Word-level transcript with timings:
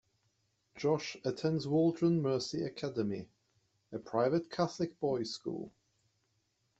Josh 0.75 1.15
attends 1.23 1.67
Waldron 1.67 2.23
Mercy 2.23 2.63
Academy, 2.63 3.27
a 3.91 3.99
private 3.99 4.49
Catholic 4.49 4.99
boys' 4.99 5.29
school. 5.31 5.71